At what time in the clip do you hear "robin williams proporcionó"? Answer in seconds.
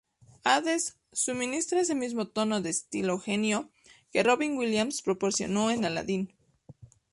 4.23-5.69